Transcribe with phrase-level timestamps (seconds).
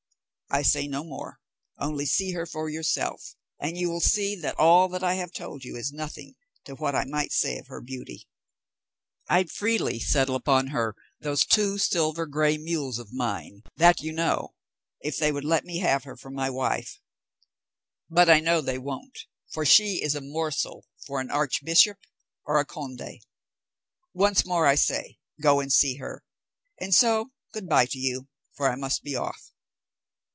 [0.53, 1.39] I say no more,
[1.79, 5.77] only see her for yourself, and you will see that all I have told you
[5.77, 6.35] is nothing
[6.65, 8.27] to what I might say of her beauty.
[9.29, 14.53] I'd freely settle upon her those two silver gray mules of mine that you know,
[14.99, 16.99] if they would let me have her for my wife;
[18.09, 19.19] but I know they won't,
[19.53, 21.97] for she is a morsel for an archbishop
[22.45, 23.25] or a conde.
[24.13, 26.25] Once more I say, go and see her;
[26.77, 29.53] and so, good bye to you, for I must be off."